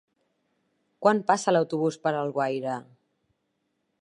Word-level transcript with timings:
Quan 1.05 1.21
passa 1.31 1.55
l'autobús 1.57 2.01
per 2.07 2.17
Alguaire? 2.23 2.79